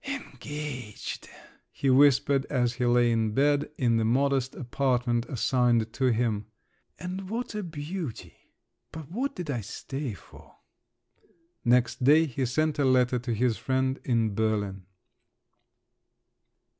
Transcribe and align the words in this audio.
"Engaged!" 0.07 1.29
he 1.71 1.91
whispered 1.91 2.47
as 2.47 2.73
he 2.73 2.87
lay 2.87 3.11
in 3.11 3.35
bed, 3.35 3.69
in 3.77 3.97
the 3.97 4.03
modest 4.03 4.55
apartment 4.55 5.27
assigned 5.29 5.93
to 5.93 6.05
him. 6.05 6.47
"And 6.97 7.29
what 7.29 7.53
a 7.53 7.61
beauty! 7.61 8.33
But 8.91 9.11
what 9.11 9.35
did 9.35 9.51
I 9.51 9.61
stay 9.61 10.15
for?" 10.15 10.55
Next 11.63 12.03
day 12.03 12.25
he 12.25 12.47
sent 12.47 12.79
a 12.79 12.83
letter 12.85 13.19
to 13.19 13.31
his 13.31 13.57
friend 13.57 13.99
in 14.03 14.33
Berlin. 14.33 14.87